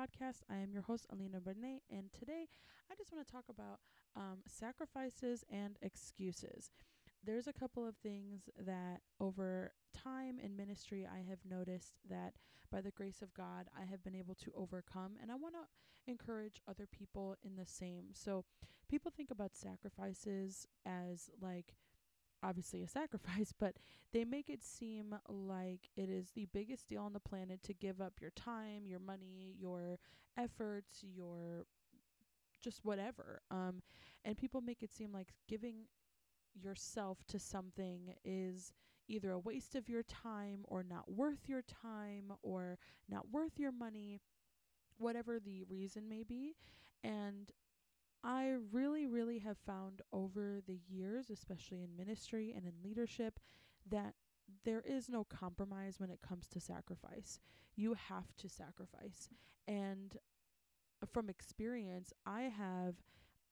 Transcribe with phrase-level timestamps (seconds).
[0.00, 0.40] podcast.
[0.50, 2.46] I am your host, Alina Bernet, and today
[2.90, 3.80] I just want to talk about
[4.16, 6.70] um, sacrifices and excuses.
[7.22, 12.32] There's a couple of things that over time in ministry I have noticed that
[12.72, 16.10] by the grace of God I have been able to overcome, and I want to
[16.10, 18.06] encourage other people in the same.
[18.14, 18.44] So,
[18.88, 21.74] people think about sacrifices as like
[22.42, 23.76] obviously a sacrifice, but
[24.12, 28.00] they make it seem like it is the biggest deal on the planet to give
[28.00, 29.98] up your time, your money, your
[30.36, 31.66] efforts, your
[32.60, 33.40] just whatever.
[33.50, 33.82] Um,
[34.24, 35.86] and people make it seem like giving
[36.54, 38.72] yourself to something is
[39.08, 43.72] either a waste of your time or not worth your time or not worth your
[43.72, 44.20] money,
[44.98, 46.54] whatever the reason may be.
[47.02, 47.50] And
[48.22, 53.40] I really, really have found over the years, especially in ministry and in leadership,
[53.88, 54.14] that
[54.64, 57.38] there is no compromise when it comes to sacrifice.
[57.76, 59.28] You have to sacrifice.
[59.66, 60.16] And
[61.12, 62.96] from experience, I have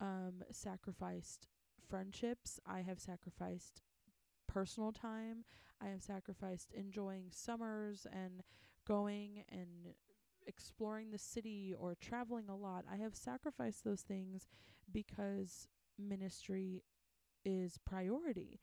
[0.01, 1.49] um, sacrificed
[1.89, 3.81] friendships, I have sacrificed
[4.47, 5.45] personal time,
[5.81, 8.43] I have sacrificed enjoying summers and
[8.87, 9.95] going and
[10.49, 12.85] exploring the city or traveling a lot.
[12.91, 14.49] I have sacrificed those things
[14.91, 15.69] because
[15.99, 16.83] ministry
[17.45, 18.61] is priority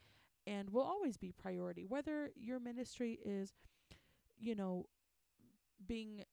[0.47, 1.86] and will always be priority.
[1.86, 3.53] Whether your ministry is,
[4.38, 4.88] you know,
[5.88, 6.23] being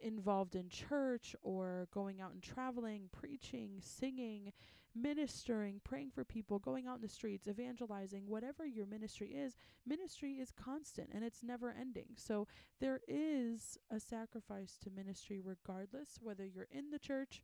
[0.00, 4.52] involved in church or going out and traveling, preaching, singing,
[4.94, 9.56] ministering, praying for people, going out in the streets, evangelizing, whatever your ministry is,
[9.86, 12.08] ministry is constant and it's never ending.
[12.16, 12.46] So
[12.80, 17.42] there is a sacrifice to ministry regardless whether you're in the church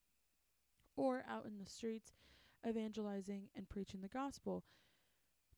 [0.96, 2.12] or out in the streets
[2.68, 4.64] evangelizing and preaching the gospel.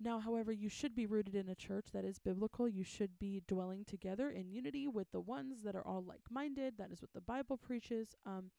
[0.01, 2.69] Now, however, you should be rooted in a church that is biblical.
[2.69, 6.75] You should be dwelling together in unity with the ones that are all like minded.
[6.79, 8.17] That is what the Bible preaches.
[8.27, 8.51] Um,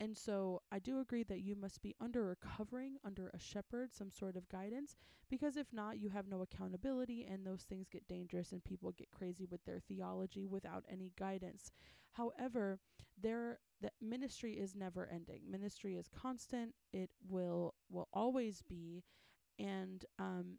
[0.00, 3.94] and so I do agree that you must be under a covering, under a shepherd,
[3.94, 4.96] some sort of guidance,
[5.28, 9.10] because if not, you have no accountability and those things get dangerous and people get
[9.10, 11.70] crazy with their theology without any guidance.
[12.12, 12.80] However,
[13.20, 15.42] there that ministry is never ending.
[15.50, 16.74] Ministry is constant.
[16.92, 19.04] It will will always be
[19.58, 20.58] and um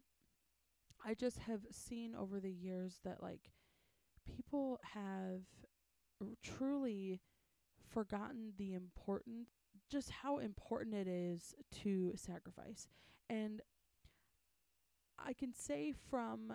[1.04, 3.50] I just have seen over the years that like
[4.26, 5.42] people have
[6.20, 7.20] r- truly
[7.92, 9.48] forgotten the important
[9.90, 12.88] just how important it is to sacrifice.
[13.28, 13.60] And
[15.18, 16.54] I can say from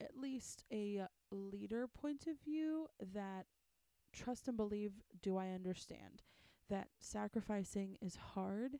[0.00, 3.46] at least a leader point of view that
[4.12, 4.92] trust and believe
[5.22, 6.22] do I understand
[6.68, 8.78] that sacrificing is hard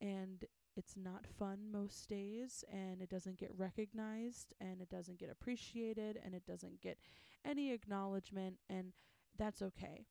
[0.00, 0.44] and
[0.76, 6.18] it's not fun most days and it doesn't get recognized and it doesn't get appreciated
[6.24, 6.98] and it doesn't get
[7.44, 8.92] any acknowledgement and
[9.38, 10.06] that's okay.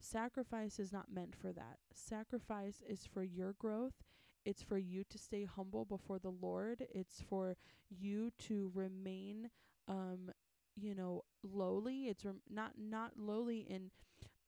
[0.00, 1.78] Sacrifice is not meant for that.
[1.92, 4.02] Sacrifice is for your growth.
[4.44, 6.86] It's for you to stay humble before the Lord.
[6.94, 7.56] It's for
[7.90, 9.50] you to remain
[9.88, 10.30] um
[10.74, 12.08] you know lowly.
[12.08, 13.90] It's rem- not not lowly in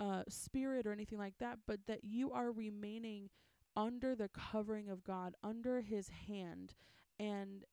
[0.00, 3.28] uh spirit or anything like that, but that you are remaining
[3.76, 6.74] under the covering of God, under his hand.
[7.19, 7.64] And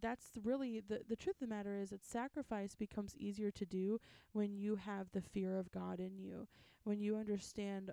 [0.00, 4.00] that's really the the truth of the matter is that sacrifice becomes easier to do
[4.32, 6.48] when you have the fear of God in you.
[6.84, 7.92] When you understand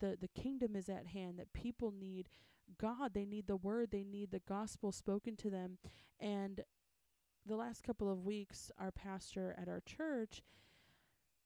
[0.00, 2.28] the the kingdom is at hand, that people need
[2.80, 5.78] God, they need the word, they need the gospel spoken to them.
[6.20, 6.62] And
[7.46, 10.42] the last couple of weeks our pastor at our church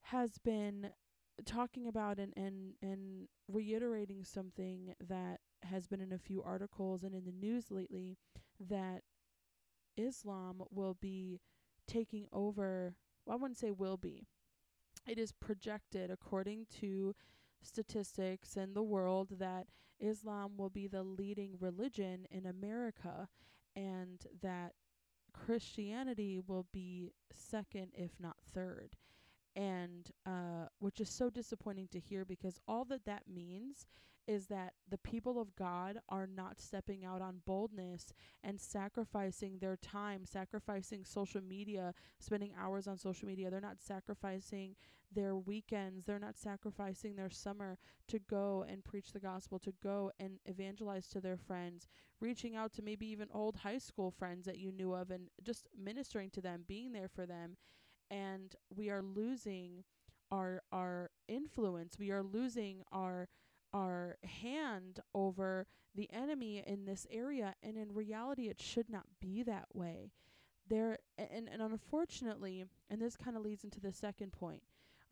[0.05, 0.91] has been
[1.45, 7.15] talking about and, and and reiterating something that has been in a few articles and
[7.15, 8.17] in the news lately
[8.59, 9.03] that
[9.97, 11.41] Islam will be
[11.87, 12.95] taking over
[13.27, 14.27] well, I wouldn't say will be.
[15.07, 17.15] It is projected according to
[17.63, 19.67] statistics in the world that
[19.99, 23.29] Islam will be the leading religion in America
[23.77, 24.73] and that
[25.33, 28.97] Christianity will be second if not third.
[29.57, 33.87] And uh, which is so disappointing to hear because all that that means
[34.31, 38.13] is that the people of God are not stepping out on boldness
[38.45, 43.51] and sacrificing their time, sacrificing social media, spending hours on social media.
[43.51, 44.77] They're not sacrificing
[45.13, 50.13] their weekends, they're not sacrificing their summer to go and preach the gospel, to go
[50.21, 51.89] and evangelize to their friends,
[52.21, 55.67] reaching out to maybe even old high school friends that you knew of and just
[55.77, 57.57] ministering to them, being there for them.
[58.09, 59.83] And we are losing
[60.31, 61.99] our our influence.
[61.99, 63.27] We are losing our
[63.73, 69.43] our hand over the enemy in this area and in reality it should not be
[69.43, 70.11] that way
[70.69, 74.63] there and and unfortunately and this kind of leads into the second point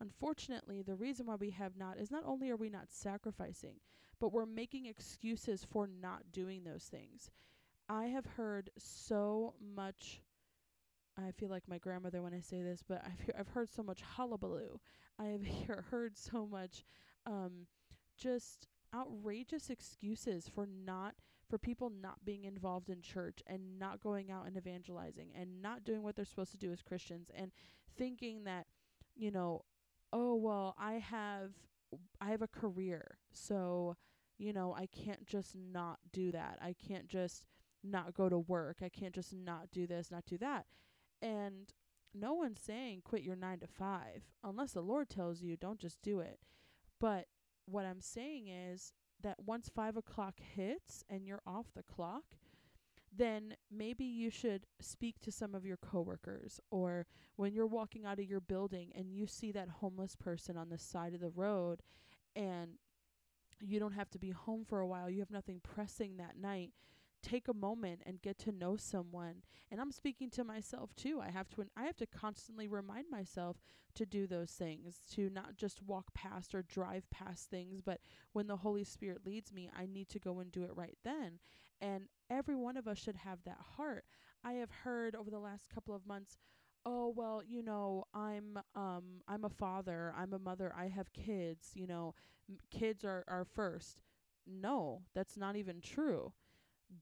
[0.01, 3.75] Unfortunately, the reason why we have not is not only are we not sacrificing,
[4.19, 7.29] but we're making excuses for not doing those things.
[7.89, 10.21] I have heard so much
[11.17, 14.01] I feel like my grandmother when I say this, but I've I've heard so much
[14.01, 14.79] hullabaloo.
[15.17, 16.85] I have hear, heard so much
[17.25, 17.67] um
[18.19, 21.15] just outrageous excuses for not
[21.49, 25.83] for people not being involved in church and not going out and evangelizing and not
[25.83, 27.51] doing what they're supposed to do as Christians and
[27.97, 28.67] thinking that
[29.15, 29.63] you know
[30.13, 31.51] oh well I have
[32.21, 33.95] I have a career so
[34.37, 36.59] you know I can't just not do that.
[36.61, 37.45] I can't just
[37.83, 38.77] not go to work.
[38.83, 40.65] I can't just not do this not do that.
[41.21, 41.73] And
[42.13, 44.01] no one's saying quit your 9 to 5
[44.43, 46.39] unless the Lord tells you don't just do it.
[46.99, 47.25] But
[47.71, 52.23] what I'm saying is that once five o'clock hits and you're off the clock,
[53.15, 58.19] then maybe you should speak to some of your coworkers or when you're walking out
[58.19, 61.81] of your building and you see that homeless person on the side of the road
[62.35, 62.71] and
[63.59, 66.71] you don't have to be home for a while, you have nothing pressing that night,
[67.21, 69.43] take a moment and get to know someone.
[69.71, 71.21] And I'm speaking to myself too.
[71.21, 73.57] I have to I have to constantly remind myself
[73.95, 77.99] to do those things, to not just walk past or drive past things, but
[78.33, 81.39] when the Holy Spirit leads me, I need to go and do it right then.
[81.81, 84.05] And every one of us should have that heart.
[84.43, 86.37] I have heard over the last couple of months
[86.85, 91.71] oh well you know i'm um i'm a father i'm a mother i have kids
[91.73, 92.13] you know
[92.49, 93.99] m- kids are are first
[94.47, 96.31] no that's not even true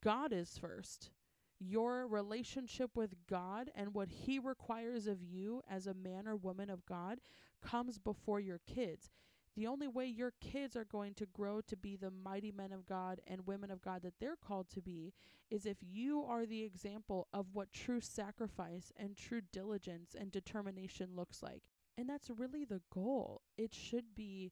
[0.03, 1.11] God is first.
[1.59, 6.69] Your relationship with God and what He requires of you as a man or woman
[6.69, 7.19] of God
[7.61, 9.09] comes before your kids.
[9.55, 12.85] The only way your kids are going to grow to be the mighty men of
[12.85, 15.13] God and women of God that they're called to be
[15.49, 21.15] is if you are the example of what true sacrifice and true diligence and determination
[21.15, 21.63] looks like.
[21.97, 23.41] And that's really the goal.
[23.57, 24.51] It should be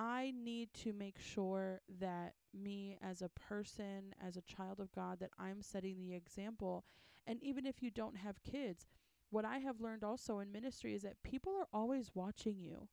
[0.00, 5.20] I need to make sure that me as a person, as a child of God,
[5.20, 6.86] that I'm setting the example.
[7.26, 8.86] And even if you don't have kids,
[9.28, 12.88] what I have learned also in ministry is that people are always watching you.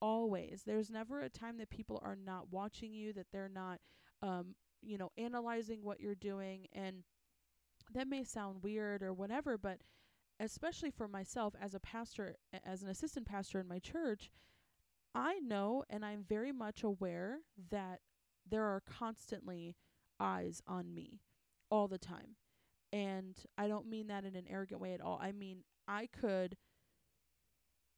[0.00, 0.62] Always.
[0.64, 3.80] There's never a time that people are not watching you, that they're not,
[4.22, 6.68] um, you know, analyzing what you're doing.
[6.72, 7.02] And
[7.92, 9.80] that may sound weird or whatever, but
[10.40, 14.30] especially for myself as a pastor, as an assistant pastor in my church,
[15.16, 17.38] I know and I'm very much aware
[17.70, 18.00] that
[18.48, 19.74] there are constantly
[20.20, 21.20] eyes on me
[21.70, 22.36] all the time.
[22.92, 25.18] And I don't mean that in an arrogant way at all.
[25.20, 26.56] I mean, I could,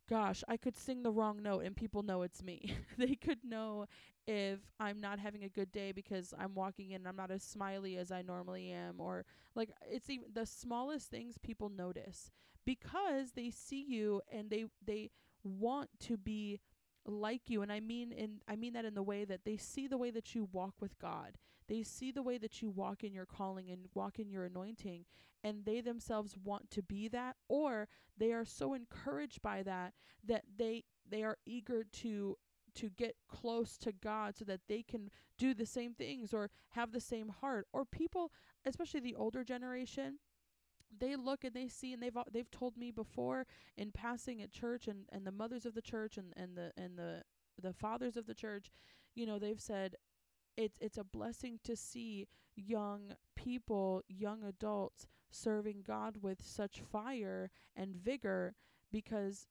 [0.08, 2.74] gosh, I could sing the wrong note and people know it's me.
[2.98, 3.86] they could know
[4.26, 7.42] if I'm not having a good day because I'm walking in and I'm not as
[7.42, 9.00] smiley as I normally am.
[9.00, 9.24] Or,
[9.54, 12.30] like, it's even the smallest things people notice
[12.64, 15.10] because they see you and they, they,
[15.44, 16.60] want to be
[17.06, 19.86] like you and I mean in I mean that in the way that they see
[19.86, 21.38] the way that you walk with God.
[21.68, 25.04] They see the way that you walk in your calling and walk in your anointing
[25.44, 30.44] and they themselves want to be that or they are so encouraged by that that
[30.56, 32.36] they they are eager to
[32.74, 36.92] to get close to God so that they can do the same things or have
[36.92, 38.30] the same heart or people
[38.64, 40.18] especially the older generation
[40.96, 44.88] they look and they see and they've they've told me before in passing at church
[44.88, 47.22] and and the mothers of the church and and the and the
[47.60, 48.70] the fathers of the church
[49.14, 49.96] you know they've said
[50.56, 52.26] it's it's a blessing to see
[52.56, 58.54] young people young adults serving God with such fire and vigor
[58.90, 59.46] because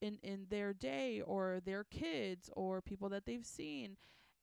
[0.00, 3.96] in in their day or their kids or people that they've seen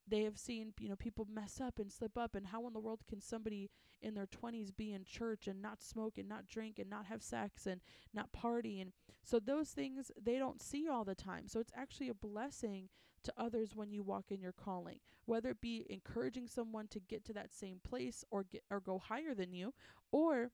[0.08, 2.80] they have seen you know people mess up and slip up and how in the
[2.80, 3.70] world can somebody
[4.02, 7.22] in their 20s be in church and not smoke and not drink and not have
[7.22, 7.82] sex and
[8.14, 8.92] not party and
[9.24, 12.90] so those things they don't see all the time so it's actually a blessing
[13.24, 17.26] to others when you walk in your calling whether it be encouraging someone to get
[17.26, 19.74] to that same place or get or go higher than you
[20.12, 20.52] or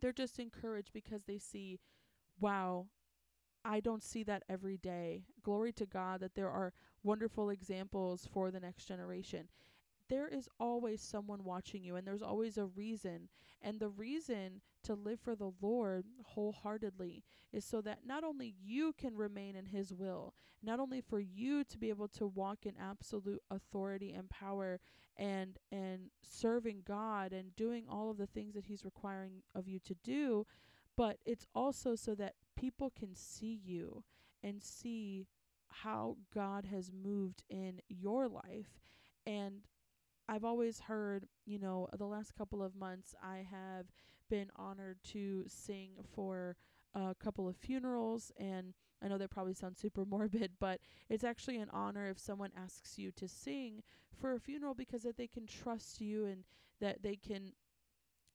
[0.00, 1.78] they're just encouraged because they see
[2.40, 2.86] wow
[3.64, 5.24] I don't see that every day.
[5.42, 9.48] Glory to God that there are wonderful examples for the next generation.
[10.08, 13.28] There is always someone watching you, and there's always a reason.
[13.60, 18.94] And the reason to live for the Lord wholeheartedly is so that not only you
[18.96, 22.74] can remain in His will, not only for you to be able to walk in
[22.80, 24.80] absolute authority and power
[25.16, 29.78] and and serving God and doing all of the things that He's requiring of you
[29.80, 30.46] to do,
[30.96, 34.04] but it's also so that people can see you
[34.42, 35.26] and see
[35.68, 38.80] how God has moved in your life.
[39.26, 39.62] And
[40.28, 43.86] I've always heard, you know, the last couple of months I have
[44.28, 46.56] been honored to sing for
[46.94, 51.58] a couple of funerals and I know that probably sounds super morbid, but it's actually
[51.58, 53.82] an honor if someone asks you to sing
[54.20, 56.44] for a funeral because that they can trust you and
[56.80, 57.52] that they can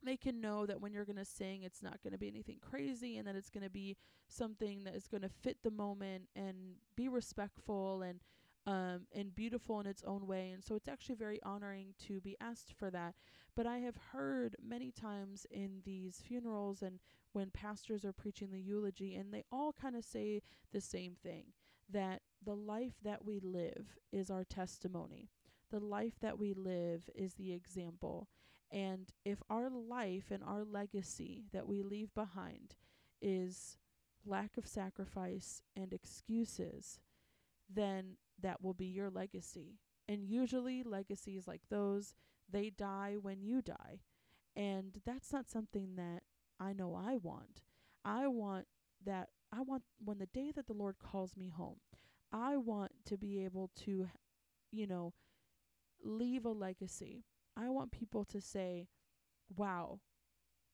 [0.05, 2.57] they can know that when you're going to sing it's not going to be anything
[2.59, 3.95] crazy and that it's going to be
[4.27, 6.55] something that is going to fit the moment and
[6.95, 8.19] be respectful and
[8.65, 12.37] um and beautiful in its own way and so it's actually very honoring to be
[12.39, 13.13] asked for that
[13.55, 16.99] but i have heard many times in these funerals and
[17.33, 20.41] when pastors are preaching the eulogy, and they all kind of say
[20.71, 21.45] the same thing
[21.91, 25.29] that the life that we live is our testimony.
[25.71, 28.29] The life that we live is the example.
[28.71, 32.75] And if our life and our legacy that we leave behind
[33.21, 33.77] is
[34.25, 36.99] lack of sacrifice and excuses,
[37.71, 39.79] then that will be your legacy.
[40.07, 42.13] And usually, legacies like those,
[42.49, 44.01] they die when you die.
[44.55, 46.23] And that's not something that
[46.59, 47.61] I know I want.
[48.05, 48.67] I want
[49.05, 51.79] that I want when the day that the Lord calls me home,
[52.31, 54.09] I want to be able to
[54.71, 55.13] you know
[56.01, 57.25] leave a legacy.
[57.55, 58.87] I want people to say,
[59.55, 60.01] "Wow,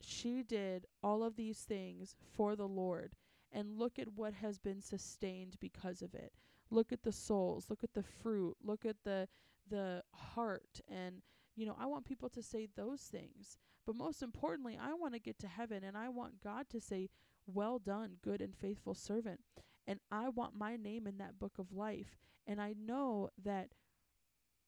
[0.01, 3.15] she did all of these things for the Lord."
[3.51, 6.33] And look at what has been sustained because of it.
[6.71, 9.27] Look at the souls, look at the fruit, look at the
[9.69, 11.21] the heart and
[11.59, 13.57] you know, I want people to say those things.
[13.85, 17.09] But most importantly, I want to get to heaven and I want God to say,
[17.45, 19.41] Well done, good and faithful servant.
[19.85, 22.17] And I want my name in that book of life.
[22.47, 23.71] And I know that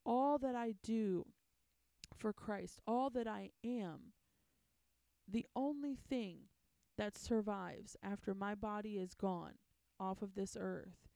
[0.06, 1.26] all that I do
[2.18, 4.14] for Christ, all that I am,
[5.28, 6.40] the only thing
[6.98, 9.54] that survives after my body is gone
[10.00, 11.08] off of this earth,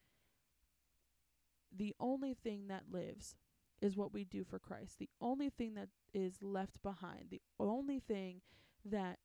[1.77, 3.35] the only thing that lives
[3.81, 4.99] is what we do for Christ.
[4.99, 8.41] The only thing that is left behind, the only thing
[8.83, 9.19] that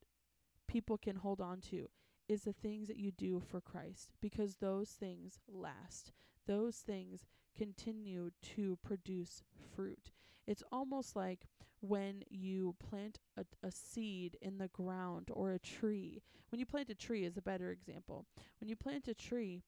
[0.66, 1.88] people can hold on to
[2.28, 6.12] is the things that you do for Christ because those things last.
[6.46, 7.26] Those things
[7.56, 9.42] continue to produce
[9.74, 10.12] fruit.
[10.46, 11.46] It's almost like
[11.80, 16.22] when you plant a, a seed in the ground or a tree.
[16.50, 18.26] When you plant a tree is a better example.
[18.60, 19.62] When you plant a tree,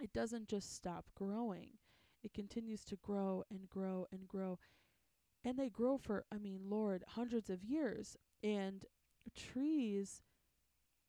[0.00, 1.70] it doesn't just stop growing
[2.26, 4.58] it continues to grow and grow and grow.
[5.44, 8.16] And they grow for, I mean, Lord, hundreds of years.
[8.42, 8.84] And
[9.36, 10.22] trees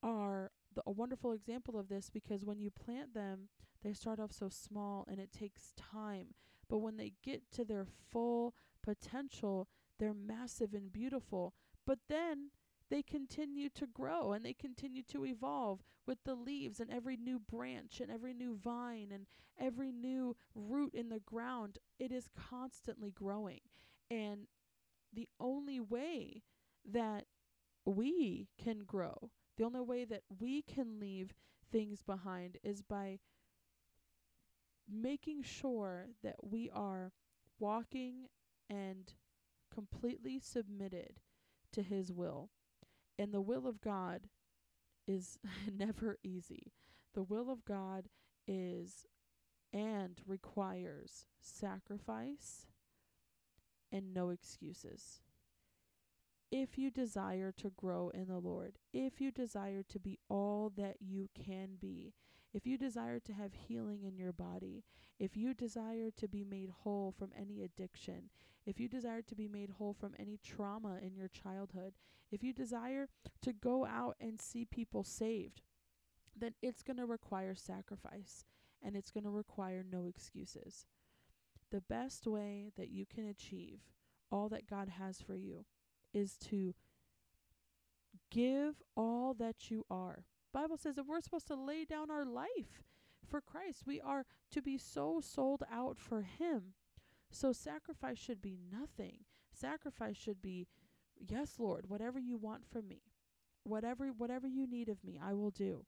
[0.03, 3.49] are the, a wonderful example of this because when you plant them,
[3.83, 6.35] they start off so small and it takes time.
[6.69, 9.67] But when they get to their full potential,
[9.99, 11.55] they're massive and beautiful.
[11.85, 12.51] But then
[12.89, 17.39] they continue to grow and they continue to evolve with the leaves and every new
[17.39, 19.25] branch and every new vine and
[19.59, 21.77] every new root in the ground.
[21.99, 23.61] It is constantly growing.
[24.09, 24.47] And
[25.13, 26.43] the only way
[26.89, 27.25] that
[27.85, 31.33] we can grow, the only way that we can leave
[31.71, 33.19] things behind is by
[34.89, 37.11] making sure that we are
[37.59, 38.27] walking
[38.69, 39.13] and
[39.73, 41.19] completely submitted
[41.73, 42.49] to His will.
[43.19, 44.27] And the will of God
[45.07, 45.39] is
[45.77, 46.73] never easy.
[47.13, 48.09] The will of God
[48.47, 49.05] is
[49.73, 52.67] and requires sacrifice
[53.91, 55.21] and no excuses.
[56.51, 60.97] If you desire to grow in the Lord, if you desire to be all that
[61.01, 62.13] you can be,
[62.57, 64.83] if you desire to have healing in your body,
[65.19, 68.31] if you desire to be made whole from any addiction,
[68.65, 71.93] if you desire to be made whole from any trauma in your childhood,
[72.31, 73.09] if you desire
[73.43, 75.61] to go out and see people saved,
[76.35, 78.43] then it's going to require sacrifice
[78.83, 80.87] and it's going to require no excuses.
[81.71, 83.81] The best way that you can achieve
[84.31, 85.65] all that God has for you
[86.11, 86.73] is to
[88.31, 90.25] give all that you are.
[90.57, 92.81] Bible says that we're supposed to lay down our life
[93.29, 93.83] for Christ.
[93.85, 96.73] We are to be so sold out for him.
[97.29, 99.19] So sacrifice should be nothing.
[99.53, 100.65] Sacrifice should be
[101.15, 103.03] yes, Lord, whatever you want from me.
[103.65, 105.85] Whatever whatever you need of me, I will do.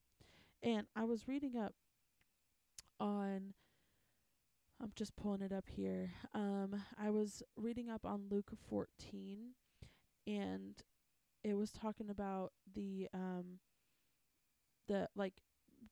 [0.61, 1.73] And I was reading up
[2.99, 3.55] on
[4.79, 6.11] I'm just pulling it up here.
[6.35, 9.55] Um I was reading up on Luke 14
[10.27, 10.75] and
[11.43, 13.57] it was talking about the um
[14.89, 15.35] the like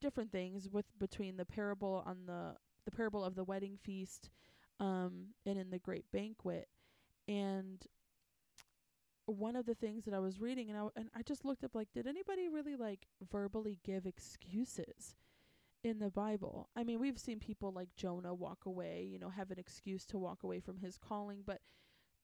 [0.01, 4.29] different things with between the parable on the the parable of the wedding feast
[4.79, 6.67] um and in the great banquet
[7.27, 7.87] and
[9.25, 11.75] one of the things that I was reading and I and I just looked up
[11.75, 15.15] like did anybody really like verbally give excuses
[15.83, 16.69] in the Bible?
[16.75, 20.17] I mean, we've seen people like Jonah walk away, you know, have an excuse to
[20.17, 21.59] walk away from his calling, but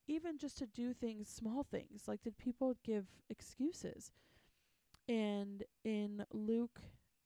[0.08, 4.12] even just to do things, small things, like did people give excuses?
[5.07, 6.81] And in Luke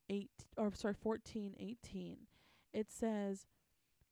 [0.10, 2.18] 8 or sorry 14:18
[2.74, 3.46] it says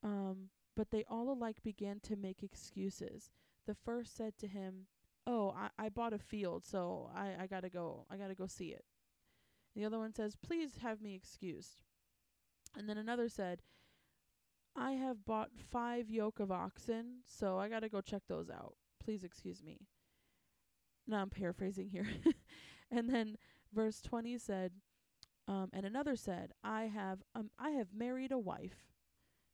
[0.03, 3.31] um but they all alike began to make excuses.
[3.65, 4.87] The first said to him
[5.27, 8.69] oh i, I bought a field so I, I gotta go i gotta go see
[8.69, 8.85] it
[9.75, 11.81] the other one says please have me excused
[12.77, 13.63] and then another said
[14.75, 18.75] i have bought five yoke of oxen so i gotta go check those out.
[19.03, 19.87] Please excuse me
[21.07, 22.07] now i'm paraphrasing here.
[22.91, 23.37] And then
[23.75, 24.71] verse 20 said
[25.47, 28.87] um, and another said, I have um, I have married a wife,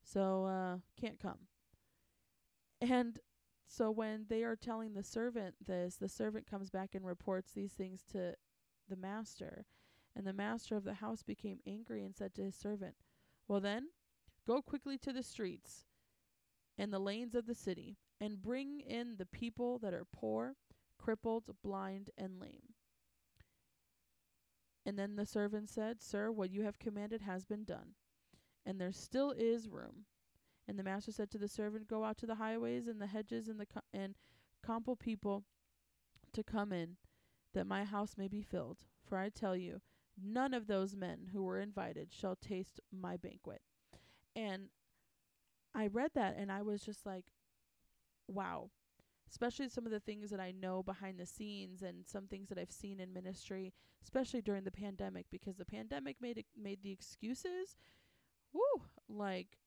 [0.01, 1.39] so uh, can't come.
[2.79, 3.19] And
[3.67, 7.73] so when they are telling the servant this, the servant comes back and reports these
[7.73, 8.35] things to
[8.89, 9.65] the master.
[10.15, 12.95] And the master of the house became angry and said to his servant,
[13.47, 13.87] Well then,
[14.47, 15.85] go quickly to the streets
[16.77, 20.55] and the lanes of the city, and bring in the people that are poor,
[20.97, 22.73] crippled, blind, and lame.
[24.85, 27.95] And then the servant said, Sir, what you have commanded has been done,
[28.65, 30.05] and there still is room.
[30.67, 33.47] And the master said to the servant, Go out to the highways and the hedges
[33.47, 34.15] and the co- and
[34.63, 35.43] compel people
[36.33, 36.97] to come in,
[37.53, 38.85] that my house may be filled.
[39.03, 39.81] For I tell you,
[40.21, 43.61] none of those men who were invited shall taste my banquet.
[44.35, 44.69] And
[45.75, 47.25] I read that and I was just like,
[48.27, 48.69] wow
[49.31, 52.57] especially some of the things that I know behind the scenes and some things that
[52.57, 53.73] I've seen in ministry,
[54.03, 57.77] especially during the pandemic, because the pandemic made it made the excuses,
[58.53, 59.57] woo, like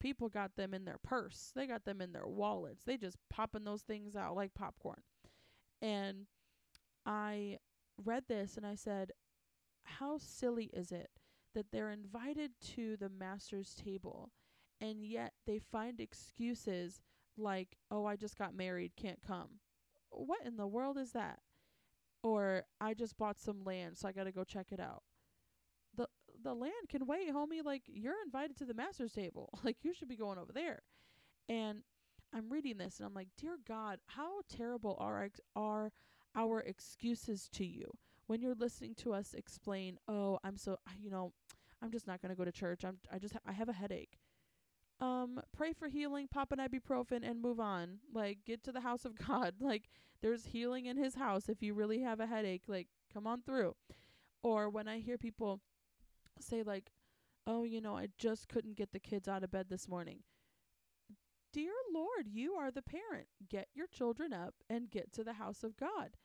[0.00, 3.64] people got them in their purse, they got them in their wallets, they just popping
[3.64, 5.02] those things out like popcorn.
[5.82, 6.26] And
[7.04, 7.58] I
[8.02, 9.12] read this and I said,
[9.84, 11.10] how silly is it
[11.54, 14.30] that they're invited to the master's table
[14.80, 17.00] and yet they find excuses
[17.42, 19.60] like, oh, I just got married, can't come.
[20.10, 21.40] What in the world is that?
[22.22, 25.02] Or I just bought some land, so I got to go check it out.
[25.96, 26.06] The
[26.42, 27.64] the land can wait, homie.
[27.64, 29.50] Like you're invited to the master's table.
[29.64, 30.82] like you should be going over there.
[31.48, 31.82] And
[32.32, 35.92] I'm reading this and I'm like, "Dear God, how terrible are ex- are
[36.34, 37.92] our excuses to you
[38.26, 41.32] when you're listening to us explain, "Oh, I'm so, you know,
[41.82, 42.84] I'm just not going to go to church.
[42.84, 44.18] I'm I just ha- I have a headache."
[45.02, 47.98] Um pray for healing pop an ibuprofen and move on.
[48.14, 49.54] Like get to the house of god.
[49.60, 49.88] Like
[50.22, 52.62] there's healing in his house if you really have a headache.
[52.68, 53.74] Like come on through.
[54.42, 55.60] Or when i hear people
[56.40, 56.92] say like
[57.46, 60.20] oh you know i just couldn't get the kids out of bed this morning.
[61.52, 63.26] Dear lord you are the parent.
[63.48, 66.16] Get your children up and get to the house of god.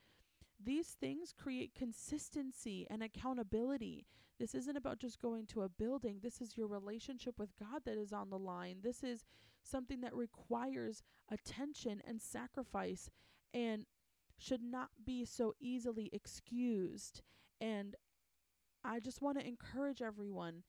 [0.63, 4.05] These things create consistency and accountability.
[4.39, 6.19] This isn't about just going to a building.
[6.21, 8.77] This is your relationship with God that is on the line.
[8.83, 9.25] This is
[9.63, 13.09] something that requires attention and sacrifice
[13.53, 13.85] and
[14.37, 17.21] should not be so easily excused.
[17.59, 17.95] And
[18.83, 20.63] I just want to encourage everyone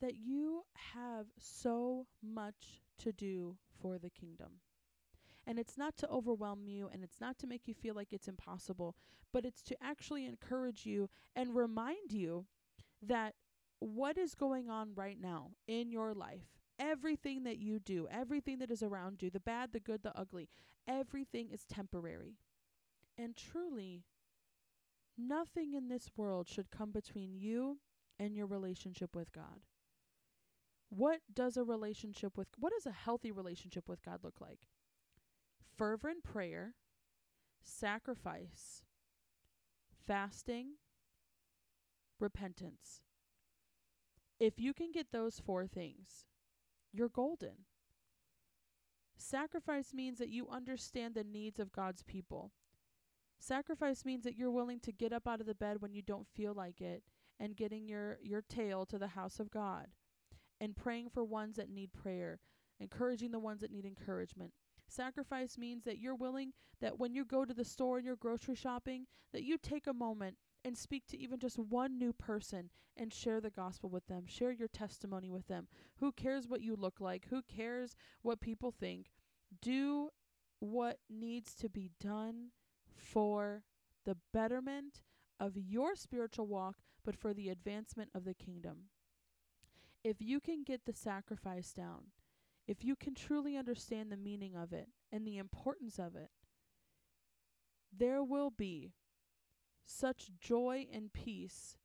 [0.00, 4.60] that you have so much to do for the kingdom.
[5.46, 8.28] And it's not to overwhelm you and it's not to make you feel like it's
[8.28, 8.94] impossible,
[9.32, 12.46] but it's to actually encourage you and remind you
[13.06, 13.34] that
[13.78, 16.46] what is going on right now in your life,
[16.78, 20.48] everything that you do, everything that is around you, the bad, the good, the ugly,
[20.88, 22.36] everything is temporary.
[23.18, 24.04] And truly,
[25.16, 27.78] nothing in this world should come between you
[28.18, 29.60] and your relationship with God.
[30.88, 34.60] What does a relationship with what does a healthy relationship with God look like?
[35.76, 36.74] fervent prayer,
[37.62, 38.82] sacrifice,
[40.06, 40.74] fasting,
[42.20, 43.00] repentance.
[44.38, 46.26] If you can get those four things,
[46.92, 47.64] you're golden.
[49.16, 52.52] Sacrifice means that you understand the needs of God's people.
[53.38, 56.28] Sacrifice means that you're willing to get up out of the bed when you don't
[56.34, 57.02] feel like it
[57.38, 59.86] and getting your, your tail to the house of God
[60.60, 62.40] and praying for ones that need prayer,
[62.80, 64.52] encouraging the ones that need encouragement,
[64.88, 68.54] Sacrifice means that you're willing that when you go to the store and you're grocery
[68.54, 73.14] shopping, that you take a moment and speak to even just one new person and
[73.14, 74.24] share the gospel with them.
[74.26, 75.68] Share your testimony with them.
[76.00, 77.28] Who cares what you look like?
[77.30, 79.12] Who cares what people think?
[79.62, 80.10] Do
[80.58, 82.48] what needs to be done
[82.96, 83.62] for
[84.04, 85.02] the betterment
[85.38, 88.88] of your spiritual walk, but for the advancement of the kingdom.
[90.02, 92.06] If you can get the sacrifice down,
[92.66, 96.30] if you can truly understand the meaning of it and the importance of it,
[97.96, 98.94] there will be
[99.86, 101.76] such joy and peace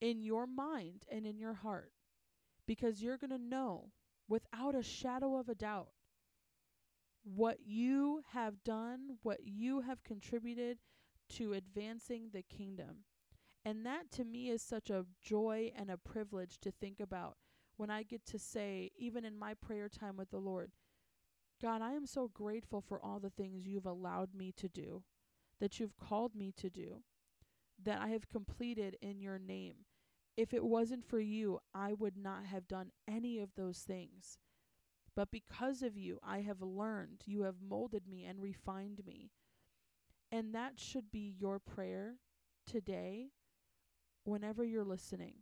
[0.00, 1.92] in your mind and in your heart
[2.66, 3.90] because you're going to know
[4.28, 5.88] without a shadow of a doubt
[7.24, 10.78] what you have done, what you have contributed
[11.28, 13.04] to advancing the kingdom.
[13.64, 17.36] And that to me is such a joy and a privilege to think about
[17.76, 20.70] when I get to say, even in my prayer time with the Lord,
[21.60, 25.02] God, I am so grateful for all the things you've allowed me to do,
[25.60, 27.02] that you've called me to do,
[27.82, 29.76] that I have completed in your name.
[30.36, 34.38] If it wasn't for you, I would not have done any of those things.
[35.14, 39.30] But because of you, I have learned, you have molded me and refined me.
[40.30, 42.16] And that should be your prayer
[42.66, 43.30] today,
[44.24, 45.36] whenever you're listening.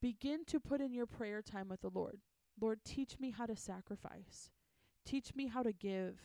[0.00, 2.20] Begin to put in your prayer time with the Lord.
[2.58, 4.50] Lord, teach me how to sacrifice.
[5.04, 6.20] Teach me how to give.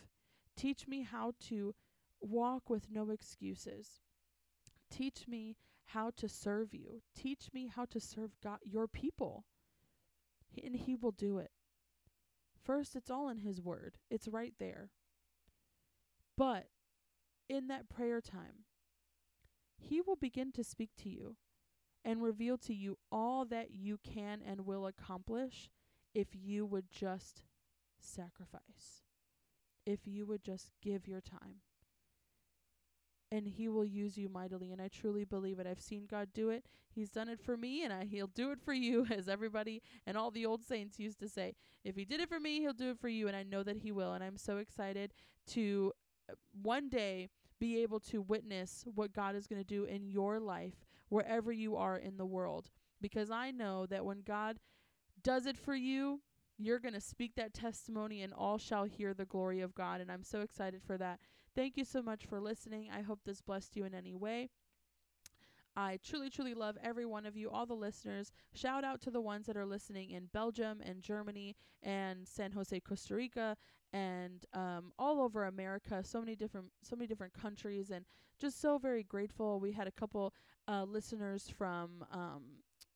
[0.55, 1.75] Teach me how to
[2.21, 4.01] walk with no excuses.
[4.89, 7.01] Teach me how to serve you.
[7.15, 9.45] Teach me how to serve God, your people.
[10.63, 11.51] And He will do it.
[12.63, 14.89] First, it's all in His Word, it's right there.
[16.37, 16.67] But
[17.47, 18.65] in that prayer time,
[19.77, 21.35] He will begin to speak to you
[22.03, 25.69] and reveal to you all that you can and will accomplish
[26.13, 27.41] if you would just
[27.99, 29.03] sacrifice,
[29.85, 31.61] if you would just give your time.
[33.31, 34.71] And he will use you mightily.
[34.71, 35.67] And I truly believe it.
[35.67, 36.65] I've seen God do it.
[36.93, 40.15] He's done it for me, and I, he'll do it for you, as everybody and
[40.15, 41.55] all the old saints used to say.
[41.83, 43.27] If he did it for me, he'll do it for you.
[43.27, 44.13] And I know that he will.
[44.13, 45.13] And I'm so excited
[45.47, 45.91] to
[46.29, 50.39] uh, one day be able to witness what God is going to do in your
[50.39, 52.69] life, wherever you are in the world.
[53.01, 54.59] Because I know that when God
[55.23, 56.21] does it for you,
[56.57, 60.01] you're going to speak that testimony and all shall hear the glory of God.
[60.01, 61.19] And I'm so excited for that.
[61.55, 62.89] Thank you so much for listening.
[62.93, 64.49] I hope this blessed you in any way.
[65.77, 68.31] I truly, truly love every one of you, all the listeners.
[68.53, 72.79] Shout out to the ones that are listening in Belgium and Germany and San Jose,
[72.79, 73.57] Costa Rica,
[73.91, 76.01] and um, all over America.
[76.03, 78.05] So many different, so many different countries, and
[78.39, 79.59] just so very grateful.
[79.59, 80.33] We had a couple
[80.67, 82.43] uh, listeners from um,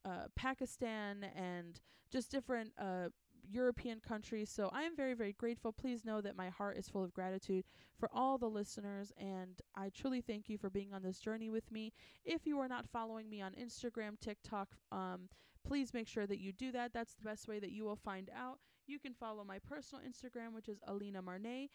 [0.05, 3.09] uh, Pakistan and just different uh,
[3.47, 4.49] European countries.
[4.49, 5.71] So I am very, very grateful.
[5.71, 7.65] Please know that my heart is full of gratitude
[7.99, 11.71] for all the listeners, and I truly thank you for being on this journey with
[11.71, 11.91] me.
[12.23, 15.29] If you are not following me on Instagram, TikTok, um,
[15.67, 16.93] please make sure that you do that.
[16.93, 18.59] That's the best way that you will find out.
[18.87, 21.69] You can follow my personal Instagram, which is Alina Marnay,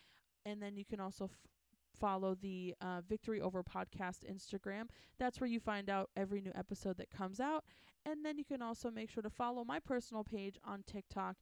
[0.44, 1.30] and then you can also f-
[2.04, 4.90] follow the uh, Victory Over Podcast Instagram.
[5.18, 7.64] That's where you find out every new episode that comes out.
[8.04, 11.36] And then you can also make sure to follow my personal page on TikTok,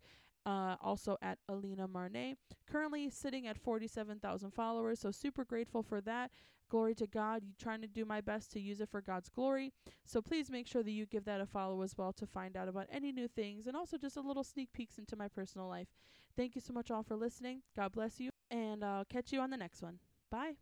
[0.46, 2.37] uh, also at Alina Marnay.
[2.70, 6.31] Currently sitting at 47,000 followers, so super grateful for that.
[6.70, 7.42] Glory to God.
[7.44, 9.72] You trying to do my best to use it for God's glory.
[10.05, 12.68] So please make sure that you give that a follow as well to find out
[12.68, 15.88] about any new things and also just a little sneak peeks into my personal life.
[16.37, 17.62] Thank you so much all for listening.
[17.75, 19.98] God bless you, and I'll catch you on the next one.
[20.33, 20.57] Bye.